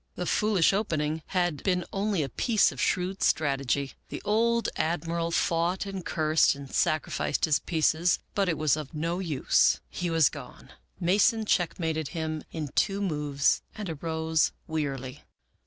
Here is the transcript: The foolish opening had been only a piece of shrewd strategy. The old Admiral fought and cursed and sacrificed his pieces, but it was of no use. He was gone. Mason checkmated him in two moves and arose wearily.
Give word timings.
The 0.15 0.25
foolish 0.25 0.73
opening 0.73 1.21
had 1.27 1.61
been 1.61 1.85
only 1.93 2.23
a 2.23 2.29
piece 2.29 2.71
of 2.71 2.81
shrewd 2.81 3.21
strategy. 3.21 3.93
The 4.09 4.19
old 4.25 4.67
Admiral 4.75 5.29
fought 5.29 5.85
and 5.85 6.03
cursed 6.03 6.55
and 6.55 6.73
sacrificed 6.73 7.45
his 7.45 7.59
pieces, 7.59 8.17
but 8.33 8.49
it 8.49 8.57
was 8.57 8.75
of 8.75 8.95
no 8.95 9.19
use. 9.19 9.79
He 9.91 10.09
was 10.09 10.29
gone. 10.29 10.71
Mason 10.99 11.45
checkmated 11.45 12.07
him 12.17 12.43
in 12.51 12.69
two 12.69 12.99
moves 12.99 13.61
and 13.75 13.91
arose 13.91 14.51
wearily. 14.65 15.21